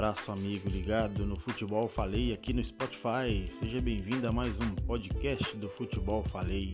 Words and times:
abraço, 0.00 0.32
amigo 0.32 0.66
ligado 0.70 1.26
no 1.26 1.38
Futebol 1.38 1.86
Falei 1.86 2.32
aqui 2.32 2.54
no 2.54 2.64
Spotify. 2.64 3.46
Seja 3.50 3.82
bem-vindo 3.82 4.26
a 4.26 4.32
mais 4.32 4.58
um 4.58 4.74
podcast 4.74 5.54
do 5.58 5.68
Futebol 5.68 6.22
Falei. 6.22 6.72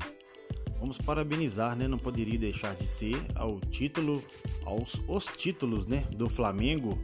Vamos 0.79 0.97
parabenizar, 0.99 1.75
né? 1.75 1.89
Não 1.89 1.99
poderia 1.99 2.39
deixar 2.39 2.77
de 2.77 2.87
ser 2.87 3.17
ao 3.35 3.59
título, 3.59 4.23
aos 4.65 5.03
os 5.09 5.25
títulos, 5.25 5.89
né, 5.89 6.05
do 6.17 6.29
Flamengo, 6.29 6.97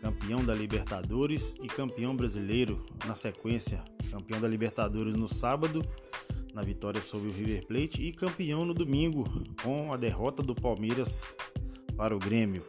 campeão 0.00 0.44
da 0.44 0.54
Libertadores 0.54 1.56
e 1.60 1.66
campeão 1.66 2.14
brasileiro 2.14 2.86
na 3.04 3.16
sequência. 3.16 3.82
Campeão 4.12 4.40
da 4.40 4.46
Libertadores 4.46 5.16
no 5.16 5.26
sábado, 5.26 5.84
na 6.54 6.62
vitória 6.62 7.02
sobre 7.02 7.30
o 7.30 7.32
River 7.32 7.66
Plate 7.66 8.00
e 8.00 8.12
campeão 8.12 8.64
no 8.64 8.74
domingo 8.74 9.24
com 9.60 9.92
a 9.92 9.96
derrota 9.96 10.40
do 10.40 10.54
Palmeiras 10.54 11.34
para 11.96 12.14
o 12.14 12.18
Grêmio. 12.20 12.64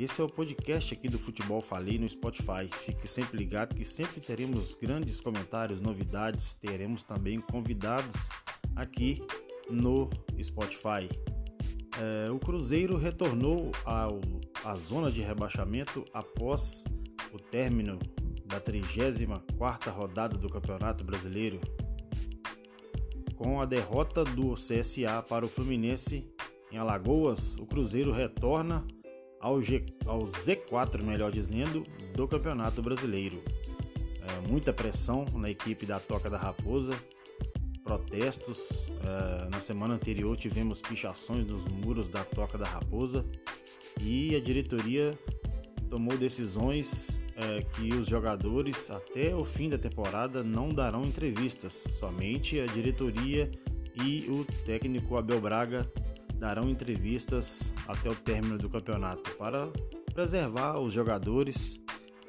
Esse 0.00 0.22
é 0.22 0.24
o 0.24 0.28
podcast 0.30 0.94
aqui 0.94 1.10
do 1.10 1.18
Futebol 1.18 1.60
Falei 1.60 1.98
no 1.98 2.08
Spotify. 2.08 2.66
Fique 2.72 3.06
sempre 3.06 3.36
ligado 3.36 3.76
que 3.76 3.84
sempre 3.84 4.18
teremos 4.18 4.74
grandes 4.74 5.20
comentários, 5.20 5.78
novidades, 5.78 6.54
teremos 6.54 7.02
também 7.02 7.38
convidados 7.38 8.30
aqui 8.74 9.22
no 9.68 10.08
Spotify. 10.42 11.06
É, 11.98 12.30
o 12.30 12.38
Cruzeiro 12.38 12.96
retornou 12.96 13.72
ao, 13.84 14.22
à 14.64 14.74
zona 14.74 15.10
de 15.10 15.20
rebaixamento 15.20 16.02
após 16.14 16.82
o 17.30 17.36
término 17.36 17.98
da 18.46 18.58
34ª 18.58 19.90
rodada 19.90 20.38
do 20.38 20.48
Campeonato 20.48 21.04
Brasileiro. 21.04 21.60
Com 23.36 23.60
a 23.60 23.66
derrota 23.66 24.24
do 24.24 24.54
CSA 24.54 25.22
para 25.28 25.44
o 25.44 25.48
Fluminense 25.48 26.26
em 26.72 26.78
Alagoas, 26.78 27.58
o 27.58 27.66
Cruzeiro 27.66 28.10
retorna 28.12 28.82
ao, 29.40 29.60
G, 29.60 29.84
ao 30.06 30.20
Z4, 30.20 31.02
melhor 31.02 31.32
dizendo, 31.32 31.84
do 32.14 32.28
Campeonato 32.28 32.82
Brasileiro. 32.82 33.42
É, 34.22 34.48
muita 34.48 34.72
pressão 34.72 35.24
na 35.34 35.50
equipe 35.50 35.86
da 35.86 35.98
Toca 35.98 36.28
da 36.28 36.36
Raposa, 36.36 36.92
protestos. 37.82 38.92
É, 39.02 39.48
na 39.48 39.60
semana 39.60 39.94
anterior 39.94 40.36
tivemos 40.36 40.80
pichações 40.80 41.46
nos 41.46 41.64
muros 41.64 42.08
da 42.08 42.22
Toca 42.22 42.58
da 42.58 42.66
Raposa 42.66 43.24
e 44.00 44.36
a 44.36 44.40
diretoria 44.40 45.18
tomou 45.88 46.16
decisões 46.16 47.20
é, 47.34 47.62
que 47.62 47.94
os 47.94 48.06
jogadores 48.06 48.90
até 48.90 49.34
o 49.34 49.44
fim 49.44 49.68
da 49.68 49.76
temporada 49.76 50.44
não 50.44 50.68
darão 50.68 51.04
entrevistas, 51.04 51.72
somente 51.72 52.60
a 52.60 52.66
diretoria 52.66 53.50
e 53.96 54.26
o 54.28 54.44
técnico 54.64 55.16
Abel 55.16 55.40
Braga 55.40 55.90
darão 56.40 56.70
entrevistas 56.70 57.72
até 57.86 58.08
o 58.08 58.14
término 58.14 58.56
do 58.56 58.70
campeonato 58.70 59.30
para 59.36 59.68
preservar 60.14 60.80
os 60.80 60.90
jogadores 60.90 61.78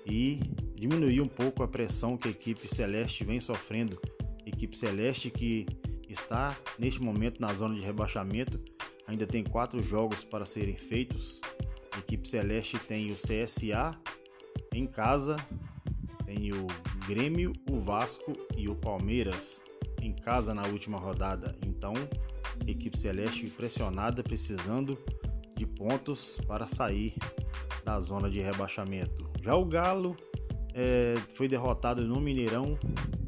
e 0.06 0.38
diminuir 0.76 1.22
um 1.22 1.28
pouco 1.28 1.64
a 1.64 1.67
pressão 1.67 2.17
que 2.17 2.28
a 2.28 2.32
equipe 2.32 2.67
celeste 2.67 3.23
vem 3.23 3.39
sofrendo. 3.39 3.98
Equipe 4.45 4.78
celeste 4.78 5.32
que 5.32 5.66
está 6.09 6.58
neste 6.78 7.02
momento 7.02 7.39
na 7.39 7.54
zona 7.54 7.73
de 7.73 7.82
rebaixamento, 7.82 8.59
ainda 9.08 9.26
tem 9.26 9.45
quatro 9.45 9.82
jogos 9.82 10.26
para 10.26 10.45
serem 10.45 10.76
feitos. 10.76 11.39
Equipe 11.98 12.28
celeste 12.28 12.78
tem 12.80 13.12
o 13.12 13.16
CSA 13.16 13.92
em 14.73 14.86
casa, 14.86 15.38
tem 16.26 16.52
o 16.52 16.67
Grêmio, 17.08 17.54
o 17.70 17.80
Vasco 17.80 18.34
e 18.58 18.67
o 18.67 18.76
Palmeiras 18.76 19.62
em 20.02 20.12
casa 20.12 20.54
na 20.54 20.64
última 20.67 20.98
rodada. 20.98 21.56
Então, 21.66 21.94
equipe 22.67 22.98
celeste 22.98 23.48
pressionada, 23.48 24.23
precisando 24.23 24.98
de 25.56 25.66
pontos 25.66 26.40
para 26.48 26.67
sair 26.67 27.14
da 27.84 28.00
zona 28.00 28.30
de 28.30 28.40
rebaixamento. 28.40 29.30
Já 29.44 29.56
o 29.56 29.66
Galo 29.66 30.16
é, 30.73 31.16
foi 31.36 31.48
derrotado 31.48 32.06
no 32.06 32.20
Mineirão 32.20 32.77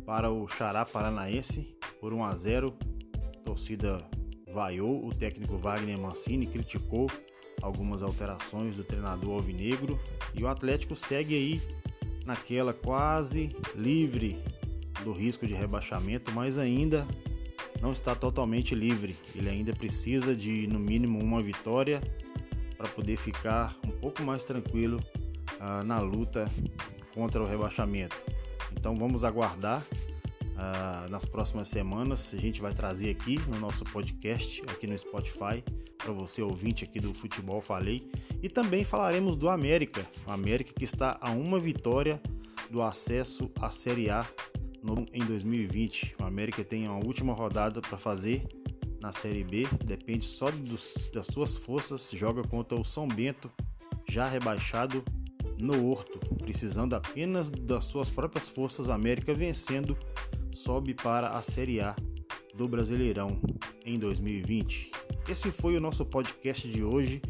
para 0.06 0.32
o 0.32 0.48
Xará 0.48 0.86
Paranaense 0.86 1.76
por 2.00 2.14
1 2.14 2.24
a 2.24 2.36
0. 2.36 2.74
A 3.16 3.40
torcida 3.44 3.98
vaiou, 4.52 5.06
o 5.06 5.14
técnico 5.14 5.58
Wagner 5.58 5.98
Mancini 5.98 6.46
criticou 6.46 7.10
algumas 7.62 8.04
alterações 8.04 8.78
do 8.78 8.84
treinador 8.84 9.32
alvinegro 9.32 10.00
e 10.34 10.44
o 10.44 10.48
Atlético 10.48 10.96
segue 10.96 11.36
aí 11.36 11.62
naquela 12.26 12.74
quase 12.74 13.56
livre 13.76 14.38
do 15.04 15.12
risco 15.12 15.46
de 15.48 15.54
rebaixamento, 15.54 16.32
mas 16.32 16.58
ainda 16.58 17.08
não 17.84 17.92
está 17.92 18.16
totalmente 18.16 18.74
livre. 18.74 19.14
Ele 19.36 19.50
ainda 19.50 19.74
precisa 19.74 20.34
de 20.34 20.66
no 20.68 20.80
mínimo 20.80 21.22
uma 21.22 21.42
vitória 21.42 22.02
para 22.78 22.88
poder 22.88 23.18
ficar 23.18 23.76
um 23.86 23.92
pouco 23.92 24.24
mais 24.24 24.46
tranquilo 24.46 25.02
uh, 25.60 25.84
na 25.84 26.00
luta 26.00 26.46
contra 27.14 27.44
o 27.44 27.46
rebaixamento. 27.46 28.16
Então 28.72 28.96
vamos 28.96 29.26
aguardar 29.26 29.82
uh, 29.82 31.12
nas 31.12 31.26
próximas 31.26 31.68
semanas. 31.68 32.34
A 32.34 32.40
gente 32.40 32.62
vai 32.62 32.74
trazer 32.74 33.10
aqui 33.10 33.38
no 33.50 33.60
nosso 33.60 33.84
podcast, 33.84 34.64
aqui 34.70 34.88
no 34.88 34.98
Spotify, 34.98 35.62
para 35.98 36.14
você 36.14 36.42
ouvinte 36.42 36.86
aqui 36.86 37.02
do 37.02 37.14
Futebol 37.14 37.62
Falei. 37.62 38.10
E 38.42 38.48
também 38.48 38.86
falaremos 38.86 39.36
do 39.36 39.50
América. 39.50 40.06
O 40.26 40.32
América 40.32 40.74
que 40.74 40.86
está 40.86 41.18
a 41.20 41.32
uma 41.32 41.60
vitória 41.60 42.22
do 42.72 42.82
acesso 42.82 43.52
à 43.60 43.70
Série 43.70 44.10
A 44.10 44.26
no, 44.84 45.06
em 45.14 45.26
2020. 45.26 46.18
O 46.20 46.26
América 46.26 46.64
tem 46.64 46.86
a 46.86 46.94
última 46.94 47.34
rodada 47.34 47.82
para 47.82 47.98
fazer 47.98 48.46
na 49.02 49.12
Série 49.12 49.44
B, 49.44 49.68
depende 49.84 50.26
só 50.26 50.52
dos, 50.52 51.10
das 51.14 51.28
suas 51.28 51.56
forças. 51.56 52.12
Joga 52.12 52.44
contra 52.44 52.80
o 52.80 52.86
São 52.86 53.08
Bento, 53.08 53.52
já 54.08 54.28
rebaixado 54.28 55.04
no 55.60 55.90
Horto, 55.90 56.20
precisando 56.38 56.94
apenas 56.94 57.50
das 57.50 57.86
suas 57.86 58.10
próprias 58.10 58.48
forças. 58.48 58.88
O 58.88 58.92
América 58.92 59.34
vencendo, 59.34 59.98
sobe 60.52 60.94
para 60.94 61.30
a 61.30 61.42
Série 61.42 61.82
A 61.82 61.96
do 62.56 62.68
Brasileirão 62.68 63.42
em 63.86 63.98
2020. 63.98 64.92
Esse 65.28 65.52
foi 65.52 65.76
o 65.76 65.82
nosso 65.82 66.06
podcast 66.06 66.70
de 66.70 66.84
hoje. 66.84 67.22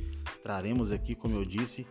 Traremos 0.42 0.92
aqui, 0.92 1.16
como 1.16 1.38
eu 1.38 1.46
disse, 1.46 1.88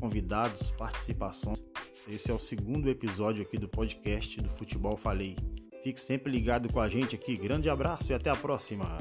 convidados, 0.00 0.70
participações 0.70 1.67
esse 2.08 2.30
é 2.30 2.34
o 2.34 2.38
segundo 2.38 2.88
episódio 2.88 3.42
aqui 3.42 3.58
do 3.58 3.68
podcast 3.68 4.40
do 4.40 4.48
Futebol 4.48 4.96
Falei. 4.96 5.36
Fique 5.82 6.00
sempre 6.00 6.32
ligado 6.32 6.72
com 6.72 6.80
a 6.80 6.88
gente 6.88 7.14
aqui. 7.14 7.36
Grande 7.36 7.68
abraço 7.68 8.12
e 8.12 8.14
até 8.14 8.30
a 8.30 8.36
próxima. 8.36 8.96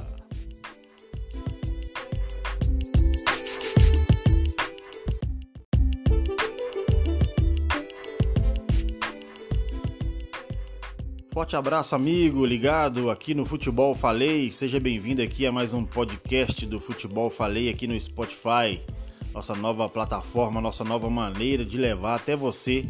Forte 11.31 11.55
abraço, 11.55 11.95
amigo, 11.95 12.45
ligado 12.45 13.09
aqui 13.09 13.33
no 13.33 13.45
Futebol 13.45 13.95
Falei. 13.95 14.51
Seja 14.51 14.79
bem-vindo 14.79 15.21
aqui 15.21 15.45
a 15.45 15.51
mais 15.51 15.71
um 15.71 15.85
podcast 15.85 16.65
do 16.65 16.79
Futebol 16.79 17.29
Falei 17.29 17.69
aqui 17.69 17.87
no 17.87 17.97
Spotify 17.97 18.83
nossa 19.37 19.53
nova 19.53 19.87
plataforma, 19.87 20.59
nossa 20.59 20.83
nova 20.83 21.11
maneira 21.11 21.63
de 21.63 21.77
levar 21.77 22.15
até 22.15 22.35
você 22.35 22.89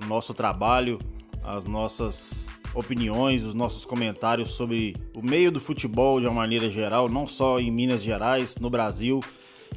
o 0.00 0.06
nosso 0.06 0.32
trabalho, 0.32 1.00
as 1.42 1.64
nossas 1.64 2.48
opiniões, 2.72 3.42
os 3.42 3.54
nossos 3.54 3.84
comentários 3.84 4.52
sobre 4.52 4.94
o 5.16 5.20
meio 5.20 5.50
do 5.50 5.60
futebol 5.60 6.20
de 6.20 6.26
uma 6.26 6.34
maneira 6.34 6.70
geral, 6.70 7.08
não 7.08 7.26
só 7.26 7.58
em 7.58 7.72
Minas 7.72 8.04
Gerais, 8.04 8.54
no 8.58 8.70
Brasil 8.70 9.18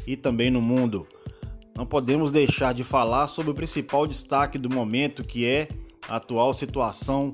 e 0.06 0.16
também 0.16 0.52
no 0.52 0.62
mundo. 0.62 1.08
Não 1.76 1.84
podemos 1.84 2.32
deixar 2.32 2.76
de 2.76 2.84
falar 2.84 3.28
sobre 3.28 3.50
o 3.50 3.56
principal 3.56 4.06
destaque 4.06 4.60
do 4.60 4.70
momento, 4.70 5.24
que 5.24 5.48
é 5.48 5.68
a 6.08 6.18
atual 6.18 6.54
situação 6.54 7.32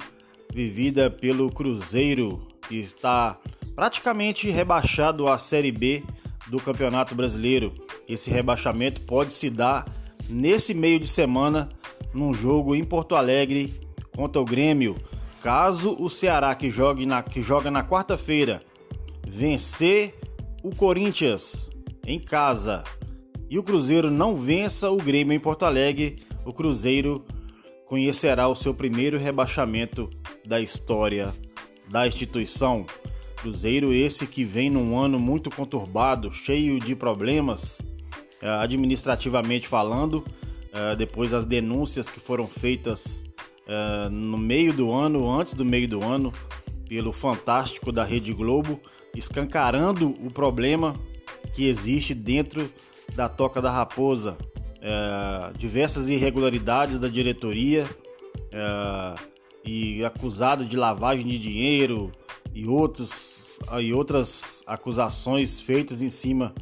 vivida 0.53 1.11
pelo 1.11 1.51
Cruzeiro, 1.51 2.47
que 2.66 2.78
está 2.78 3.38
praticamente 3.75 4.50
rebaixado 4.50 5.28
à 5.28 5.38
Série 5.38 5.73
B 5.73 6.01
do 6.47 6.61
Campeonato 6.61 7.13
Brasileiro. 7.13 7.89
Esse 8.09 8.32
rebaixamento 8.32 9.02
pode 9.02 9.32
se 9.32 9.52
dar 9.52 9.85
nesse 10.28 10.73
meio 10.73 11.00
de 11.00 11.08
semana 11.08 11.70
num 12.11 12.34
jogo 12.34 12.76
em 12.76 12.84
Porto 12.84 13.16
Alegre 13.16 13.72
contra 14.16 14.41
o 14.41 14.46
Grêmio. 14.46 14.97
Caso 15.44 15.96
o 16.00 16.09
Ceará 16.09 16.56
que 16.56 16.72
joga 16.72 17.06
na, 17.06 17.22
que 17.22 17.44
joga 17.44 17.70
na 17.70 17.84
quarta-feira 17.84 18.64
vencer 19.28 20.16
o 20.64 20.76
Corinthians 20.76 21.70
em 22.03 22.20
casa 22.20 22.84
e 23.47 23.59
o 23.59 23.64
Cruzeiro 23.64 24.09
não 24.09 24.35
vença 24.35 24.90
o 24.90 24.97
Grêmio 24.97 25.34
em 25.34 25.40
Porto 25.40 25.64
Alegre, 25.64 26.17
o 26.44 26.52
Cruzeiro 26.52 27.23
conhecerá 27.85 28.47
o 28.47 28.56
seu 28.56 28.73
primeiro 28.73 29.20
rebaixamento 29.20 30.09
da 30.46 30.59
história 30.59 31.34
da 31.90 32.08
instituição. 32.08 32.85
Cruzeiro 33.38 33.94
esse 33.94 34.28
que 34.28 34.44
vem 34.44 34.70
num 34.70 35.00
ano 35.00 35.17
muito 35.17 35.50
conturbado, 35.50 36.32
cheio 36.32 36.79
de 36.79 36.96
problemas, 36.96 37.82
administrativamente 38.47 39.68
falando, 39.68 40.24
eh, 40.72 40.96
depois 40.96 41.32
das 41.32 41.46
denúncias 41.46 42.09
que 42.12 42.20
foram 42.20 42.46
feitas 42.46 43.24
eh, 43.68 44.09
no 44.09 44.38
meio 44.38 44.72
do 44.72 44.91
ano, 44.91 45.30
antes 45.30 45.53
do 45.53 45.66
meio 45.66 45.88
do 45.88 46.03
ano, 46.03 46.32
pelo 46.88 47.12
Fantástico 47.12 47.91
da 47.91 48.03
Rede 48.03 48.34
Globo, 48.34 48.80
escancarando 49.16 50.09
o 50.24 50.32
problema 50.32 50.96
que 51.53 51.68
existe 51.68 52.14
dentro 52.14 52.72
da 53.16 53.28
Toca 53.28 53.62
da 53.62 53.72
Raposa. 53.72 54.38
diversas 55.58 56.08
irregularidades 56.08 57.00
da 57.00 57.09
diretoria 57.09 57.85
e 59.64 60.03
acusado 60.06 60.66
de 60.66 60.78
lavagem 60.78 61.28
de 61.28 61.38
dinheiro 61.38 62.12
e, 62.53 62.66
outros, 62.66 63.59
e 63.82 63.94
outras 63.94 64.64
acusações 64.66 65.59
feitas 65.59 66.02
em 66.02 66.09
cima 66.09 66.53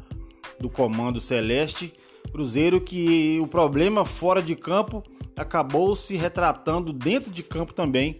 do 0.59 0.69
comando 0.69 1.21
celeste. 1.21 1.93
Cruzeiro 2.31 2.81
que 2.81 3.39
o 3.39 3.47
problema 3.47 4.05
fora 4.05 4.41
de 4.41 4.55
campo 4.55 5.03
acabou 5.35 5.95
se 5.95 6.15
retratando 6.15 6.91
dentro 6.91 7.31
de 7.31 7.43
campo 7.43 7.73
também, 7.73 8.17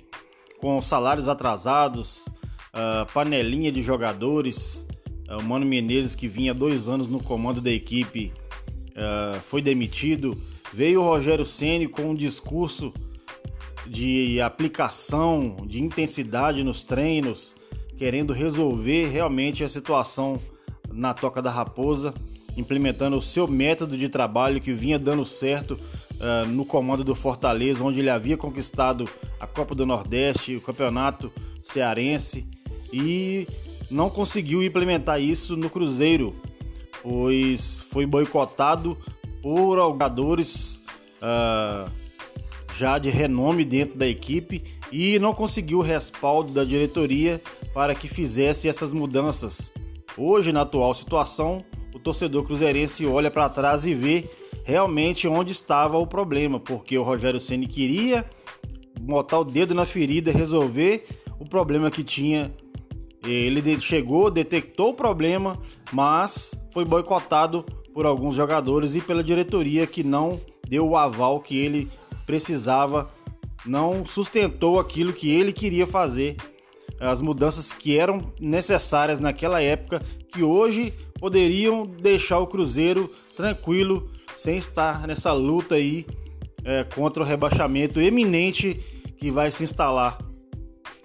com 0.60 0.81
salários 0.81 1.28
atrasados, 1.28 2.28
uh, 2.28 3.12
panelinha 3.13 3.72
de 3.72 3.81
jogadores. 3.81 4.88
Uh, 5.30 5.39
o 5.39 5.44
Mano 5.44 5.66
Menezes, 5.66 6.16
que 6.16 6.28
vinha 6.28 6.54
dois 6.54 6.88
anos 6.88 7.07
no 7.07 7.22
comando 7.22 7.60
da 7.60 7.72
equipe, 7.72 8.31
uh, 8.92 9.39
foi 9.42 9.62
demitido. 9.62 10.38
Veio 10.74 11.01
o 11.01 11.04
Rogério 11.04 11.45
Ceni 11.45 11.88
com 11.88 12.12
um 12.12 12.16
discurso 12.16 12.94
de 13.86 14.39
aplicação, 14.42 15.56
de 15.66 15.81
intensidade 15.81 16.63
nos 16.63 16.84
treinos, 16.84 17.56
querendo 17.98 18.34
resolver 18.34 19.07
realmente 19.07 19.63
a 19.63 19.69
situação 19.69 20.39
na 20.92 21.13
Toca 21.13 21.42
da 21.42 21.50
Raposa, 21.50 22.13
implementando 22.57 23.15
o 23.15 23.21
seu 23.21 23.48
método 23.48 23.95
de 23.95 24.09
trabalho 24.09 24.59
que 24.59 24.74
vinha 24.74 24.98
dando 24.98 25.25
certo 25.25 25.77
uh, 26.15 26.48
no 26.48 26.65
comando 26.65 27.04
do 27.04 27.15
Fortaleza, 27.15 27.83
onde 27.83 28.00
ele 28.00 28.09
havia 28.09 28.36
conquistado 28.36 29.07
a 29.39 29.45
Copa 29.45 29.75
do 29.75 29.86
Nordeste, 29.86 30.56
o 30.56 30.62
Campeonato 30.62 31.31
Cearense 31.62 32.48
e 32.92 33.48
não 33.89 34.09
conseguiu 34.09 34.63
implementar 34.63 35.21
isso 35.21 35.56
no 35.56 35.69
Cruzeiro, 35.69 36.36
pois 37.04 37.81
foi 37.92 38.06
boicotado 38.06 38.98
por 39.42 39.77
jogadores 39.77 40.81
uh, 41.21 41.89
já 42.75 42.98
de 42.98 43.10
renome 43.10 43.63
dentro 43.63 43.98
da 43.98 44.07
equipe 44.07 44.63
e 44.92 45.19
não 45.19 45.33
conseguiu 45.33 45.80
o 45.80 45.83
respaldo 45.83 46.51
da 46.51 46.63
diretoria 46.63 47.42
para 47.74 47.94
que 47.94 48.07
fizesse 48.07 48.68
essas 48.68 48.92
mudanças. 48.92 49.71
Hoje, 50.18 50.51
na 50.51 50.62
atual 50.62 50.94
situação, 50.94 51.63
torcedor 52.07 52.45
cruzeirense 52.45 53.06
olha 53.06 53.30
para 53.30 53.50
trás 53.50 53.86
e 53.86 53.94
vê 53.94 54.30
realmente 54.63 55.27
onde 55.27 55.51
estava 55.51 55.98
o 55.98 56.07
problema, 56.07 56.57
porque 56.57 56.98
o 56.98 57.04
Rogério 57.04 57.38
Ceni 57.38 57.68
queria 57.68 58.25
botar 59.01 59.39
o 59.39 59.44
dedo 59.44 59.75
na 59.75 59.86
ferida, 59.86 60.31
resolver 60.31 61.06
o 61.38 61.44
problema 61.44 61.92
que 61.92 62.06
tinha. 62.06 62.54
Ele 63.25 63.81
chegou, 63.81 64.31
detectou 64.31 64.92
o 64.92 64.94
problema, 64.94 65.59
mas 65.92 66.56
foi 66.71 66.86
boicotado 66.86 67.65
por 67.94 68.06
alguns 68.06 68.36
jogadores 68.36 68.95
e 68.95 69.01
pela 69.01 69.21
diretoria 69.21 69.86
que 69.86 70.01
não 70.01 70.39
deu 70.65 70.88
o 70.88 70.95
aval 70.95 71.42
que 71.42 71.57
ele 71.57 71.89
precisava, 72.25 73.12
não 73.65 74.06
sustentou 74.06 74.80
aquilo 74.80 75.12
que 75.12 75.30
ele 75.30 75.51
queria 75.51 75.86
fazer, 75.86 76.38
as 77.01 77.21
mudanças 77.21 77.74
que 77.74 77.98
eram 77.98 78.21
necessárias 78.39 79.19
naquela 79.19 79.62
época, 79.62 80.01
que 80.31 80.42
hoje 80.42 80.94
poderiam 81.19 81.85
deixar 81.85 82.39
o 82.39 82.47
Cruzeiro 82.47 83.11
tranquilo 83.35 84.09
sem 84.35 84.57
estar 84.57 85.07
nessa 85.07 85.33
luta 85.33 85.75
aí 85.75 86.05
é, 86.63 86.83
contra 86.83 87.23
o 87.23 87.25
rebaixamento 87.25 87.99
eminente 87.99 88.79
que 89.17 89.31
vai 89.31 89.51
se 89.51 89.63
instalar 89.63 90.17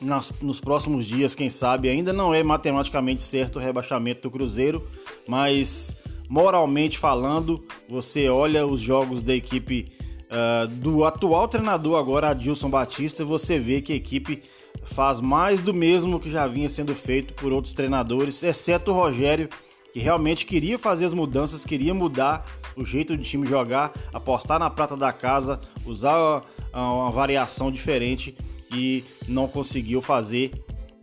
nas, 0.00 0.32
nos 0.42 0.60
próximos 0.60 1.06
dias, 1.06 1.34
quem 1.34 1.48
sabe. 1.48 1.88
Ainda 1.88 2.12
não 2.12 2.34
é 2.34 2.42
matematicamente 2.42 3.22
certo 3.22 3.56
o 3.56 3.58
rebaixamento 3.58 4.22
do 4.22 4.30
Cruzeiro, 4.30 4.86
mas 5.26 5.96
moralmente 6.28 6.98
falando, 6.98 7.64
você 7.88 8.28
olha 8.28 8.66
os 8.66 8.80
jogos 8.80 9.22
da 9.22 9.34
equipe 9.34 9.92
uh, 10.30 10.66
do 10.66 11.04
atual 11.04 11.46
treinador 11.48 11.98
agora, 11.98 12.30
Adilson 12.30 12.68
Batista, 12.70 13.24
você 13.24 13.58
vê 13.58 13.80
que 13.80 13.92
a 13.92 13.96
equipe 13.96 14.42
faz 14.84 15.20
mais 15.20 15.60
do 15.60 15.72
mesmo 15.72 16.18
que 16.18 16.30
já 16.30 16.46
vinha 16.46 16.68
sendo 16.68 16.94
feito 16.94 17.34
por 17.34 17.52
outros 17.52 17.74
treinadores, 17.74 18.42
exceto 18.42 18.90
o 18.90 18.94
Rogério, 18.94 19.48
que 19.92 20.00
realmente 20.00 20.46
queria 20.46 20.78
fazer 20.78 21.04
as 21.04 21.12
mudanças, 21.12 21.64
queria 21.64 21.92
mudar 21.92 22.46
o 22.76 22.84
jeito 22.84 23.16
de 23.16 23.22
time 23.22 23.46
jogar, 23.46 23.92
apostar 24.12 24.58
na 24.58 24.70
prata 24.70 24.96
da 24.96 25.12
casa, 25.12 25.60
usar 25.84 26.42
uma 26.72 27.10
variação 27.10 27.70
diferente 27.70 28.36
e 28.72 29.04
não 29.28 29.46
conseguiu 29.46 30.00
fazer 30.00 30.52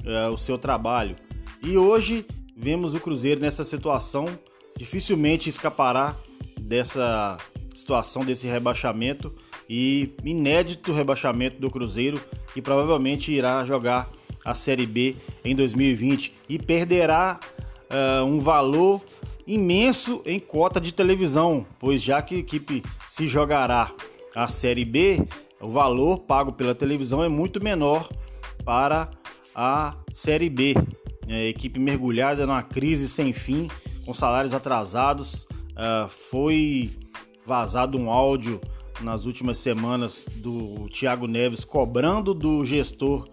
uh, 0.04 0.32
o 0.32 0.38
seu 0.38 0.58
trabalho. 0.58 1.16
E 1.62 1.78
hoje 1.78 2.26
vemos 2.58 2.94
o 2.94 3.00
Cruzeiro 3.00 3.40
nessa 3.40 3.64
situação, 3.64 4.26
dificilmente 4.76 5.50
escapará 5.50 6.16
dessa 6.60 7.38
situação 7.76 8.26
desse 8.26 8.48
rebaixamento 8.48 9.34
e 9.70 10.14
inédito 10.24 10.92
rebaixamento 10.92 11.60
do 11.60 11.70
Cruzeiro 11.70 12.20
que 12.54 12.62
provavelmente 12.62 13.32
irá 13.32 13.64
jogar 13.64 14.10
a 14.44 14.54
Série 14.54 14.86
B 14.86 15.16
em 15.46 15.56
2020 15.56 16.34
e 16.50 16.58
perderá 16.58 17.40
uh, 17.90 18.24
um 18.24 18.40
valor 18.40 19.02
imenso 19.46 20.22
em 20.26 20.40
cota 20.40 20.80
de 20.80 20.94
televisão, 20.94 21.66
pois 21.80 22.02
já 22.02 22.22
que 22.22 22.36
a 22.36 22.40
equipe 22.40 22.84
se 23.08 23.28
jogará 23.28 23.92
a 24.36 24.48
Série 24.48 24.86
B, 24.86 25.26
o 25.60 25.70
valor 25.70 26.20
pago 26.20 26.54
pela 26.54 26.76
televisão 26.76 27.24
é 27.24 27.30
muito 27.30 27.62
menor 27.62 28.10
para 28.64 29.10
a 29.56 29.96
Série 30.12 30.50
B. 30.50 30.76
A 31.28 31.44
equipe 31.44 31.80
mergulhada 31.80 32.46
numa 32.46 32.64
crise 32.64 33.10
sem 33.10 33.34
fim, 33.34 33.68
com 34.06 34.14
salários 34.14 34.54
atrasados, 34.54 35.48
uh, 35.74 36.08
foi 36.08 36.92
vazado 37.46 37.98
um 37.98 38.10
áudio 38.10 38.62
nas 39.02 39.26
últimas 39.26 39.58
semanas 39.58 40.28
do 40.36 40.88
Thiago 40.90 41.28
Neves 41.28 41.64
cobrando 41.64 42.34
do 42.34 42.64
gestor 42.66 43.28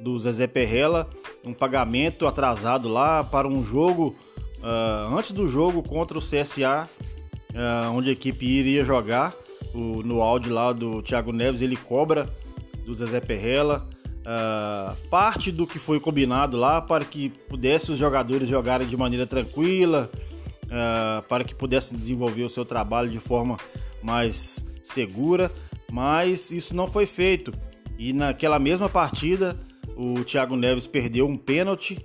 do 0.00 0.18
Zezé 0.18 0.46
Perrella 0.46 1.08
um 1.44 1.52
pagamento 1.52 2.26
atrasado 2.26 2.88
lá 2.88 3.24
para 3.24 3.48
um 3.48 3.62
jogo 3.64 4.14
uh, 4.58 5.16
antes 5.16 5.32
do 5.32 5.48
jogo 5.48 5.82
contra 5.82 6.18
o 6.18 6.20
CSA, 6.20 6.88
uh, 6.88 7.56
ah, 7.56 7.90
onde 7.92 8.10
a 8.10 8.12
equipe 8.12 8.46
iria 8.46 8.84
jogar. 8.84 9.34
O, 9.72 10.02
no 10.02 10.20
áudio 10.20 10.52
lá 10.52 10.72
do 10.72 11.00
Thiago 11.00 11.32
Neves, 11.32 11.62
ele 11.62 11.76
cobra 11.76 12.28
do 12.84 12.92
Zezé 12.94 13.20
Perrella 13.20 13.88
uh, 14.20 14.96
parte 15.08 15.52
do 15.52 15.66
que 15.66 15.78
foi 15.78 16.00
combinado 16.00 16.56
lá 16.56 16.80
para 16.80 17.04
que 17.04 17.28
pudesse 17.28 17.92
os 17.92 17.98
jogadores 17.98 18.48
jogarem 18.48 18.88
de 18.88 18.96
maneira 18.96 19.26
tranquila, 19.26 20.10
para 21.28 21.42
que 21.42 21.52
pudessem 21.52 21.98
desenvolver 21.98 22.44
o 22.44 22.48
seu 22.48 22.64
trabalho 22.64 23.10
de 23.10 23.18
forma 23.18 23.56
mais 24.00 24.64
segura, 24.84 25.50
mas 25.90 26.52
isso 26.52 26.76
não 26.76 26.86
foi 26.86 27.06
feito. 27.06 27.52
E 27.98 28.12
naquela 28.12 28.56
mesma 28.58 28.88
partida, 28.88 29.58
o 30.00 30.24
Thiago 30.24 30.56
Neves 30.56 30.86
perdeu 30.86 31.26
um 31.26 31.36
pênalti 31.36 31.98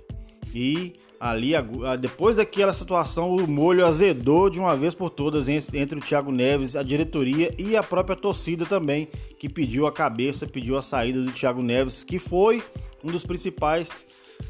e 0.54 0.92
ali 1.18 1.52
depois 1.98 2.36
daquela 2.36 2.74
situação 2.74 3.34
o 3.34 3.48
molho 3.48 3.86
azedou 3.86 4.50
de 4.50 4.60
uma 4.60 4.76
vez 4.76 4.94
por 4.94 5.08
todas 5.08 5.48
entre 5.48 5.98
o 5.98 6.02
Thiago 6.02 6.30
Neves, 6.30 6.76
a 6.76 6.82
diretoria 6.82 7.54
e 7.58 7.74
a 7.74 7.82
própria 7.82 8.14
torcida 8.14 8.66
também, 8.66 9.08
que 9.38 9.48
pediu 9.48 9.86
a 9.86 9.92
cabeça, 9.92 10.46
pediu 10.46 10.76
a 10.76 10.82
saída 10.82 11.22
do 11.22 11.32
Thiago 11.32 11.62
Neves, 11.62 12.04
que 12.04 12.18
foi 12.18 12.62
um 13.02 13.10
dos 13.10 13.24
principais 13.24 14.06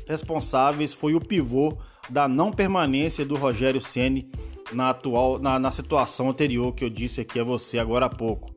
responsáveis, 0.09 0.93
foi 0.93 1.15
o 1.15 1.21
pivô 1.21 1.79
da 2.11 2.27
não 2.27 2.51
permanência 2.51 3.25
do 3.25 3.37
Rogério 3.37 3.81
Ceni 3.81 4.29
na 4.73 4.91
atual 4.91 5.39
na, 5.39 5.61
na, 5.61 5.71
situação 5.71 6.29
anterior 6.29 6.75
que 6.75 6.85
eu 6.85 6.91
disse 6.91 7.21
aqui 7.21 7.39
a 7.39 7.45
você 7.45 7.79
agora 7.79 8.07
há 8.07 8.11
pouco. 8.11 8.53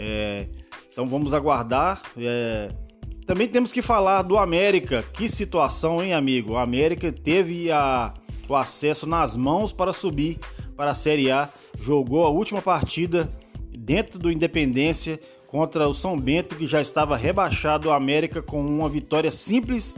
É, 0.00 0.48
então 0.90 1.06
vamos 1.06 1.32
aguardar. 1.32 2.02
É, 2.16 2.68
também 3.26 3.48
temos 3.48 3.72
que 3.72 3.82
falar 3.82 4.22
do 4.22 4.38
América. 4.38 5.04
Que 5.12 5.28
situação, 5.28 6.00
hein, 6.00 6.14
amigo? 6.14 6.52
O 6.52 6.56
América 6.56 7.10
teve 7.10 7.72
a, 7.72 8.14
o 8.48 8.54
acesso 8.54 9.04
nas 9.04 9.36
mãos 9.36 9.72
para 9.72 9.92
subir 9.92 10.38
para 10.76 10.92
a 10.92 10.94
Série 10.94 11.30
A. 11.30 11.48
Jogou 11.80 12.24
a 12.24 12.30
última 12.30 12.62
partida 12.62 13.28
dentro 13.76 14.16
do 14.16 14.30
Independência 14.30 15.18
contra 15.48 15.88
o 15.88 15.92
São 15.92 16.16
Bento, 16.18 16.54
que 16.54 16.68
já 16.68 16.80
estava 16.80 17.16
rebaixado. 17.16 17.88
O 17.88 17.92
América, 17.92 18.40
com 18.40 18.60
uma 18.60 18.88
vitória 18.88 19.32
simples, 19.32 19.96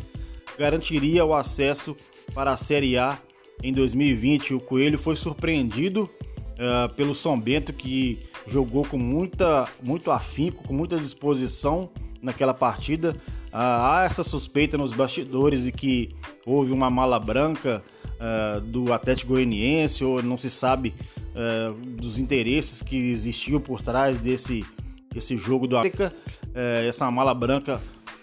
garantiria 0.59 1.23
o 1.23 1.35
acesso 1.35 1.95
para 2.35 2.53
a 2.53 2.57
Série 2.57 2.97
A 2.97 3.19
em 3.63 3.75
2020. 3.75 4.55
O 4.55 4.61
Coelho 4.61 4.99
foi 4.99 5.17
surpreendido 5.17 6.09
uh, 6.55 6.95
pelo 6.95 7.15
São 7.15 7.39
Bento, 7.39 7.75
que 7.75 8.21
jogou 8.47 8.87
com 8.87 8.97
muita, 8.97 9.69
muito 9.83 10.11
afinco, 10.11 10.65
com 10.65 10.73
muita 10.73 10.97
disposição 10.97 11.91
naquela 12.23 12.55
partida. 12.55 13.17
Ah, 13.53 14.01
há 14.01 14.05
essa 14.05 14.23
suspeita 14.23 14.77
nos 14.77 14.93
bastidores 14.93 15.65
de 15.65 15.73
que 15.73 16.11
houve 16.45 16.73
uma 16.73 16.91
mala 16.91 17.19
branca 17.19 17.83
uh, 18.19 18.61
do 18.61 18.93
Atlético 18.93 19.33
Goianiense, 19.33 20.05
ou 20.05 20.23
não 20.23 20.37
se 20.37 20.51
sabe 20.51 20.95
uh, 21.17 21.73
dos 21.73 22.19
interesses 22.19 22.83
que 22.83 22.97
existiam 23.11 23.61
por 23.61 23.81
trás 23.81 24.19
desse, 24.19 24.65
desse 25.13 25.37
jogo 25.37 25.67
do 25.67 25.77
América. 25.77 26.13
Uh, 26.47 26.87
essa 26.89 27.11
mala 27.11 27.33
branca 27.33 27.81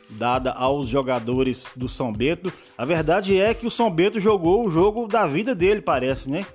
dada 0.09 0.51
aos 0.51 0.87
jogadores 0.87 1.73
do 1.75 1.89
São 1.89 2.13
Bento. 2.13 2.53
A 2.77 2.85
verdade 2.85 3.39
é 3.39 3.53
que 3.53 3.65
o 3.65 3.71
São 3.71 3.89
Bento 3.89 4.19
jogou 4.19 4.65
o 4.65 4.69
jogo 4.69 5.07
da 5.07 5.25
vida 5.25 5.55
dele, 5.55 5.81
parece, 5.81 6.29
né? 6.29 6.45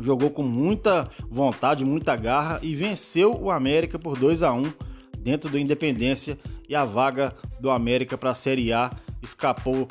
jogou 0.00 0.30
com 0.30 0.42
muita 0.42 1.08
vontade, 1.30 1.84
muita 1.84 2.16
garra 2.16 2.58
e 2.62 2.74
venceu 2.74 3.40
o 3.40 3.50
América 3.50 3.98
por 3.98 4.18
2 4.18 4.42
a 4.42 4.52
1 4.52 4.72
dentro 5.22 5.50
do 5.50 5.58
Independência 5.58 6.38
e 6.68 6.74
a 6.74 6.84
vaga 6.84 7.34
do 7.60 7.70
América 7.70 8.18
para 8.18 8.30
a 8.30 8.34
Série 8.34 8.72
A 8.72 8.90
escapou 9.22 9.88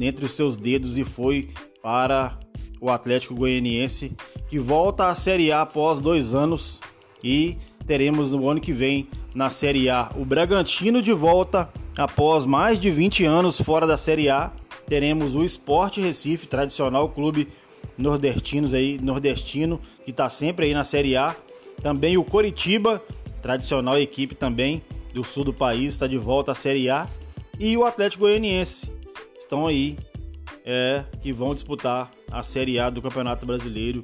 entre 0.00 0.26
os 0.26 0.32
seus 0.32 0.56
dedos 0.56 0.98
e 0.98 1.04
foi 1.04 1.50
para 1.82 2.38
o 2.80 2.90
Atlético 2.90 3.34
Goianiense 3.34 4.12
que 4.48 4.58
volta 4.58 5.08
à 5.08 5.14
Série 5.14 5.52
A 5.52 5.62
após 5.62 6.00
dois 6.00 6.34
anos 6.34 6.80
e 7.22 7.56
teremos 7.86 8.32
no 8.32 8.48
ano 8.48 8.60
que 8.60 8.72
vem 8.72 9.08
na 9.34 9.50
Série 9.50 9.88
A 9.88 10.10
o 10.16 10.24
Bragantino 10.24 11.02
de 11.02 11.12
volta 11.12 11.68
após 11.96 12.44
mais 12.44 12.78
de 12.78 12.90
20 12.90 13.24
anos 13.24 13.60
fora 13.60 13.86
da 13.86 13.96
Série 13.96 14.28
A. 14.28 14.52
Teremos 14.86 15.34
o 15.34 15.42
Sport 15.44 15.98
Recife, 15.98 16.46
tradicional 16.46 17.08
clube 17.08 17.48
nordestinos 17.96 18.74
aí, 18.74 18.98
nordestino, 19.02 19.80
que 20.04 20.10
está 20.10 20.28
sempre 20.28 20.66
aí 20.66 20.74
na 20.74 20.84
Série 20.84 21.16
A. 21.16 21.34
Também 21.82 22.16
o 22.16 22.24
Coritiba, 22.24 23.02
tradicional 23.44 23.98
equipe 23.98 24.34
também 24.34 24.82
do 25.12 25.22
sul 25.22 25.44
do 25.44 25.52
país, 25.52 25.92
está 25.92 26.06
de 26.06 26.16
volta 26.16 26.52
à 26.52 26.54
Série 26.54 26.88
A. 26.88 27.06
E 27.60 27.76
o 27.76 27.84
Atlético 27.84 28.22
Goianiense 28.22 28.90
estão 29.38 29.66
aí, 29.66 29.98
é, 30.64 31.04
que 31.20 31.30
vão 31.30 31.52
disputar 31.52 32.10
a 32.32 32.42
Série 32.42 32.78
A 32.78 32.88
do 32.88 33.02
Campeonato 33.02 33.44
Brasileiro 33.44 34.02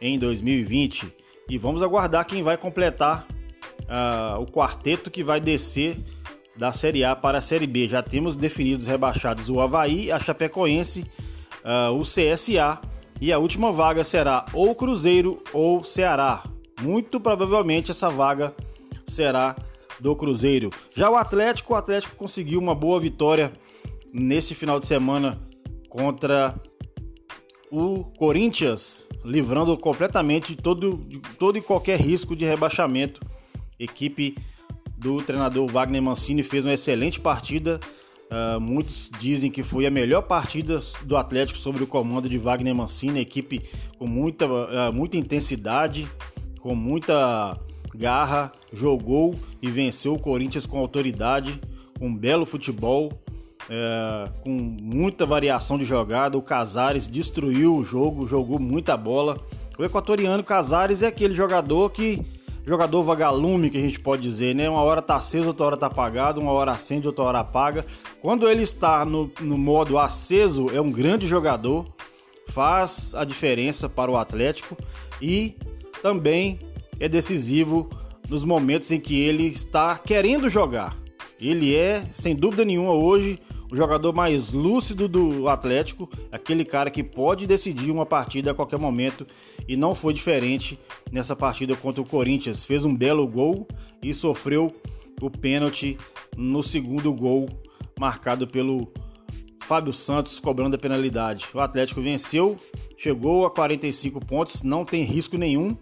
em 0.00 0.16
2020. 0.16 1.12
E 1.48 1.58
vamos 1.58 1.82
aguardar 1.82 2.24
quem 2.24 2.44
vai 2.44 2.56
completar 2.56 3.26
uh, 3.80 4.40
o 4.40 4.46
quarteto 4.46 5.10
que 5.10 5.24
vai 5.24 5.40
descer 5.40 5.98
da 6.56 6.72
Série 6.72 7.02
A 7.02 7.16
para 7.16 7.38
a 7.38 7.42
Série 7.42 7.66
B. 7.66 7.88
Já 7.88 8.04
temos 8.04 8.36
definidos 8.36 8.86
rebaixados 8.86 9.50
o 9.50 9.60
Havaí, 9.60 10.12
a 10.12 10.20
Chapecoense, 10.20 11.04
uh, 11.64 11.92
o 11.92 12.02
CSA 12.02 12.80
e 13.20 13.32
a 13.32 13.38
última 13.38 13.72
vaga 13.72 14.04
será 14.04 14.46
ou 14.52 14.76
Cruzeiro 14.76 15.42
ou 15.52 15.82
Ceará. 15.82 16.44
Muito 16.80 17.20
provavelmente 17.20 17.90
essa 17.90 18.08
vaga 18.08 18.54
será 19.06 19.56
do 19.98 20.14
Cruzeiro. 20.16 20.70
Já 20.94 21.10
o 21.10 21.16
Atlético, 21.16 21.74
o 21.74 21.76
Atlético 21.76 22.16
conseguiu 22.16 22.58
uma 22.58 22.74
boa 22.74 22.98
vitória 22.98 23.52
nesse 24.12 24.54
final 24.54 24.80
de 24.80 24.86
semana 24.86 25.38
contra 25.88 26.54
o 27.70 28.04
Corinthians, 28.18 29.06
livrando 29.24 29.76
completamente 29.76 30.56
todo, 30.56 31.06
todo 31.38 31.58
e 31.58 31.62
qualquer 31.62 32.00
risco 32.00 32.34
de 32.34 32.44
rebaixamento. 32.44 33.20
Equipe 33.78 34.36
do 34.96 35.22
treinador 35.22 35.66
Wagner 35.66 36.02
Mancini 36.02 36.42
fez 36.42 36.64
uma 36.64 36.74
excelente 36.74 37.20
partida 37.20 37.80
Uh, 38.30 38.60
muitos 38.60 39.10
dizem 39.18 39.50
que 39.50 39.60
foi 39.60 39.86
a 39.86 39.90
melhor 39.90 40.22
partida 40.22 40.78
do 41.02 41.16
Atlético 41.16 41.58
sobre 41.58 41.82
o 41.82 41.86
comando 41.86 42.28
de 42.28 42.38
Wagner 42.38 42.72
Mancini, 42.72 43.18
equipe 43.18 43.60
com 43.98 44.06
muita, 44.06 44.46
uh, 44.46 44.92
muita 44.92 45.16
intensidade, 45.16 46.08
com 46.60 46.74
muita 46.74 47.58
garra, 47.94 48.52
jogou 48.72 49.34
e 49.60 49.70
venceu 49.70 50.14
o 50.14 50.18
Corinthians 50.18 50.66
com 50.66 50.78
autoridade, 50.78 51.60
com 51.98 52.06
um 52.08 52.16
belo 52.16 52.46
futebol, 52.46 53.12
uh, 53.64 54.30
com 54.42 54.50
muita 54.50 55.26
variação 55.26 55.76
de 55.76 55.84
jogada. 55.84 56.36
O 56.38 56.42
Casares 56.42 57.08
destruiu 57.08 57.76
o 57.76 57.84
jogo, 57.84 58.28
jogou 58.28 58.58
muita 58.58 58.96
bola. 58.96 59.38
O 59.78 59.84
equatoriano 59.84 60.42
Casares 60.44 61.02
é 61.02 61.06
aquele 61.06 61.34
jogador 61.34 61.90
que 61.90 62.24
jogador 62.66 63.02
vagalume 63.02 63.70
que 63.70 63.78
a 63.78 63.80
gente 63.80 63.98
pode 63.98 64.22
dizer, 64.22 64.54
né? 64.54 64.68
Uma 64.68 64.82
hora 64.82 65.02
tá 65.02 65.16
aceso, 65.16 65.48
outra 65.48 65.66
hora 65.66 65.76
tá 65.76 65.86
apagado, 65.86 66.40
uma 66.40 66.52
hora 66.52 66.72
acende, 66.72 67.06
outra 67.06 67.24
hora 67.24 67.40
apaga. 67.40 67.84
Quando 68.20 68.48
ele 68.48 68.62
está 68.62 69.04
no, 69.04 69.30
no 69.40 69.56
modo 69.56 69.98
aceso, 69.98 70.68
é 70.72 70.80
um 70.80 70.92
grande 70.92 71.26
jogador, 71.26 71.86
faz 72.48 73.14
a 73.14 73.24
diferença 73.24 73.88
para 73.88 74.10
o 74.10 74.16
Atlético 74.16 74.76
e 75.20 75.56
também 76.02 76.58
é 76.98 77.08
decisivo 77.08 77.88
nos 78.28 78.44
momentos 78.44 78.90
em 78.90 79.00
que 79.00 79.18
ele 79.20 79.46
está 79.46 79.98
querendo 79.98 80.48
jogar. 80.48 80.96
Ele 81.40 81.74
é, 81.74 82.04
sem 82.12 82.34
dúvida 82.34 82.64
nenhuma, 82.64 82.92
hoje 82.92 83.38
o 83.70 83.76
jogador 83.76 84.12
mais 84.12 84.52
lúcido 84.52 85.06
do 85.06 85.48
Atlético, 85.48 86.10
aquele 86.30 86.64
cara 86.64 86.90
que 86.90 87.04
pode 87.04 87.46
decidir 87.46 87.90
uma 87.90 88.04
partida 88.04 88.50
a 88.50 88.54
qualquer 88.54 88.78
momento 88.78 89.26
e 89.68 89.76
não 89.76 89.94
foi 89.94 90.12
diferente 90.12 90.78
nessa 91.10 91.36
partida 91.36 91.76
contra 91.76 92.02
o 92.02 92.06
Corinthians. 92.06 92.64
Fez 92.64 92.84
um 92.84 92.94
belo 92.94 93.26
gol 93.26 93.66
e 94.02 94.12
sofreu 94.12 94.74
o 95.20 95.30
pênalti 95.30 95.96
no 96.36 96.62
segundo 96.62 97.12
gol 97.12 97.48
marcado 97.98 98.46
pelo 98.46 98.92
Fábio 99.70 99.92
Santos 99.92 100.40
cobrando 100.40 100.74
a 100.74 100.78
penalidade. 100.80 101.46
O 101.54 101.60
Atlético 101.60 102.00
venceu, 102.00 102.58
chegou 102.98 103.46
a 103.46 103.50
45 103.52 104.18
pontos, 104.18 104.64
não 104.64 104.84
tem 104.84 105.04
risco 105.04 105.38
nenhum 105.38 105.76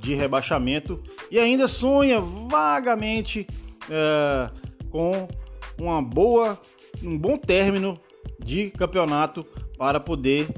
de 0.00 0.12
rebaixamento 0.12 1.00
e 1.30 1.38
ainda 1.38 1.68
sonha 1.68 2.20
vagamente 2.20 3.46
é, 3.88 4.50
com 4.90 5.28
uma 5.78 6.02
boa 6.02 6.60
um 7.00 7.16
bom 7.16 7.36
término 7.36 7.96
de 8.44 8.70
campeonato 8.70 9.46
para 9.78 10.00
poder, 10.00 10.48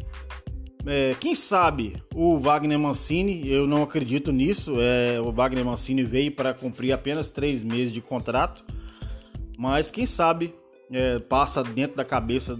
é, 0.86 1.14
quem 1.20 1.34
sabe, 1.34 2.02
o 2.14 2.38
Wagner 2.38 2.78
Mancini, 2.78 3.46
eu 3.46 3.66
não 3.66 3.82
acredito 3.82 4.32
nisso, 4.32 4.76
é, 4.80 5.20
o 5.20 5.30
Wagner 5.30 5.66
Mancini 5.66 6.02
veio 6.02 6.32
para 6.32 6.54
cumprir 6.54 6.92
apenas 6.92 7.30
três 7.30 7.62
meses 7.62 7.92
de 7.92 8.00
contrato, 8.00 8.64
mas 9.58 9.90
quem 9.90 10.06
sabe 10.06 10.54
é, 10.90 11.18
passa 11.18 11.62
dentro 11.62 11.96
da 11.96 12.04
cabeça 12.04 12.58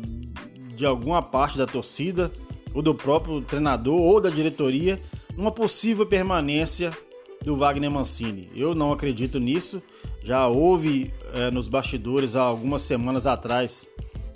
de 0.74 0.86
alguma 0.86 1.22
parte 1.22 1.58
da 1.58 1.66
torcida, 1.66 2.30
ou 2.72 2.80
do 2.80 2.94
próprio 2.94 3.40
treinador, 3.40 4.00
ou 4.00 4.20
da 4.20 4.30
diretoria, 4.30 4.98
uma 5.36 5.50
possível 5.50 6.06
permanência 6.06 6.92
do 7.44 7.56
Wagner 7.56 7.90
Mancini. 7.90 8.50
Eu 8.54 8.74
não 8.74 8.92
acredito 8.92 9.38
nisso. 9.38 9.82
Já 10.22 10.46
houve 10.46 11.12
é, 11.34 11.50
nos 11.50 11.68
bastidores 11.68 12.36
há 12.36 12.42
algumas 12.42 12.82
semanas 12.82 13.26
atrás, 13.26 13.88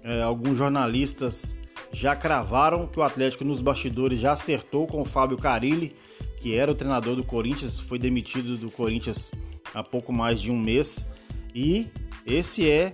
é, 0.03 0.23
alguns 0.23 0.59
jornalistas 0.59 1.57
já 1.93 2.17
cravaram 2.17 2.87
que 2.87 2.99
o 2.99 3.03
Atlético 3.03 3.45
nos 3.45 3.61
bastidores 3.61 4.19
já 4.19 4.33
acertou 4.33 4.87
com 4.87 5.03
o 5.03 5.05
Fábio 5.05 5.39
Carilli, 5.39 5.95
que 6.41 6.55
era 6.55 6.71
o 6.71 6.75
treinador 6.75 7.15
do 7.15 7.23
Corinthians, 7.23 7.79
foi 7.79 7.99
demitido 7.99 8.57
do 8.57 8.71
Corinthians 8.71 9.33
há 9.73 9.83
pouco 9.83 10.13
mais 10.13 10.41
de 10.41 10.51
um 10.51 10.59
mês. 10.59 11.09
E 11.55 11.87
esse 12.27 12.69
é 12.69 12.93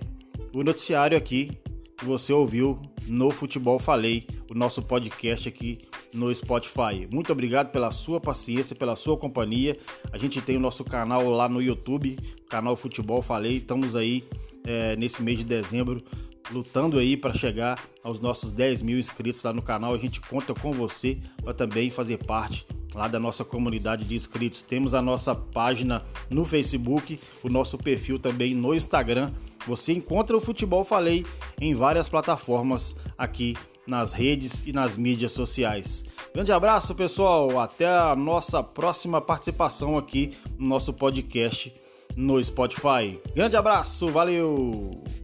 o 0.53 0.63
noticiário 0.63 1.17
aqui 1.17 1.51
que 1.97 2.05
você 2.05 2.33
ouviu 2.33 2.81
no 3.07 3.29
Futebol 3.29 3.77
Falei, 3.77 4.25
o 4.49 4.55
nosso 4.55 4.81
podcast 4.81 5.47
aqui 5.47 5.79
no 6.13 6.33
Spotify. 6.33 7.07
Muito 7.11 7.31
obrigado 7.31 7.71
pela 7.71 7.91
sua 7.91 8.19
paciência, 8.19 8.75
pela 8.75 8.95
sua 8.95 9.15
companhia. 9.15 9.77
A 10.11 10.17
gente 10.17 10.41
tem 10.41 10.57
o 10.57 10.59
nosso 10.59 10.83
canal 10.83 11.29
lá 11.29 11.47
no 11.47 11.61
YouTube, 11.61 12.17
canal 12.49 12.75
Futebol 12.75 13.21
Falei. 13.21 13.57
Estamos 13.57 13.95
aí 13.95 14.23
é, 14.65 14.95
nesse 14.95 15.21
mês 15.21 15.37
de 15.37 15.43
dezembro 15.43 16.03
lutando 16.51 16.99
aí 16.99 17.15
para 17.15 17.33
chegar 17.33 17.79
aos 18.03 18.19
nossos 18.19 18.53
10 18.53 18.81
mil 18.81 18.99
inscritos 18.99 19.41
lá 19.43 19.53
no 19.53 19.61
canal. 19.61 19.93
A 19.93 19.97
gente 19.97 20.19
conta 20.21 20.53
com 20.53 20.71
você 20.71 21.17
para 21.43 21.53
também 21.53 21.89
fazer 21.89 22.17
parte 22.17 22.65
lá 22.93 23.07
da 23.07 23.19
nossa 23.19 23.43
comunidade 23.43 24.03
de 24.03 24.15
inscritos. 24.15 24.63
Temos 24.63 24.93
a 24.93 25.01
nossa 25.01 25.33
página 25.33 26.03
no 26.29 26.45
Facebook, 26.45 27.19
o 27.43 27.49
nosso 27.49 27.77
perfil 27.77 28.19
também 28.19 28.53
no 28.53 28.73
Instagram. 28.73 29.31
Você 29.67 29.93
encontra 29.93 30.35
o 30.35 30.39
Futebol 30.39 30.83
Falei 30.83 31.25
em 31.59 31.73
várias 31.73 32.09
plataformas 32.09 32.95
aqui 33.17 33.55
nas 33.85 34.13
redes 34.13 34.65
e 34.65 34.73
nas 34.73 34.97
mídias 34.97 35.31
sociais. 35.31 36.05
Grande 36.33 36.51
abraço, 36.51 36.95
pessoal. 36.95 37.59
Até 37.59 37.87
a 37.87 38.15
nossa 38.15 38.63
próxima 38.63 39.19
participação 39.21 39.97
aqui 39.97 40.31
no 40.57 40.67
nosso 40.67 40.93
podcast 40.93 41.73
no 42.15 42.43
Spotify. 42.43 43.19
Grande 43.33 43.55
abraço, 43.55 44.07
valeu! 44.07 45.20